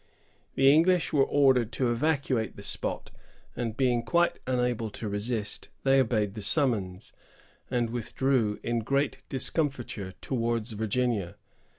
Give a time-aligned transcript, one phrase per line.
[0.55, 3.11] The English were ordered to evacuate the spot;
[3.55, 7.13] and, being quite unable to resist, they obeyed the summons,
[7.69, 11.35] and withdrew in great discomfiture towards Virginia.